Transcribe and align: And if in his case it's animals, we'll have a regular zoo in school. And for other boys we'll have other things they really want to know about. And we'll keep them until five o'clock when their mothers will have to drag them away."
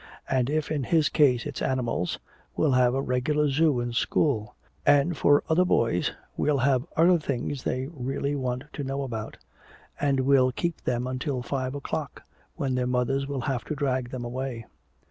And 0.27 0.49
if 0.49 0.71
in 0.71 0.85
his 0.85 1.09
case 1.09 1.45
it's 1.45 1.61
animals, 1.61 2.17
we'll 2.55 2.71
have 2.71 2.95
a 2.95 3.01
regular 3.03 3.51
zoo 3.51 3.79
in 3.79 3.93
school. 3.93 4.55
And 4.83 5.15
for 5.15 5.43
other 5.47 5.63
boys 5.63 6.11
we'll 6.35 6.57
have 6.57 6.87
other 6.97 7.19
things 7.19 7.61
they 7.61 7.85
really 7.85 8.33
want 8.35 8.63
to 8.73 8.83
know 8.83 9.03
about. 9.03 9.37
And 9.99 10.21
we'll 10.21 10.51
keep 10.53 10.81
them 10.81 11.05
until 11.05 11.43
five 11.43 11.75
o'clock 11.75 12.23
when 12.55 12.73
their 12.73 12.87
mothers 12.87 13.27
will 13.27 13.41
have 13.41 13.63
to 13.65 13.75
drag 13.75 14.09
them 14.09 14.25
away." 14.25 14.65